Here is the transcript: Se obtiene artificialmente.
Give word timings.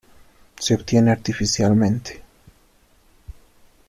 Se 0.57 0.73
obtiene 0.73 1.11
artificialmente. 1.11 2.23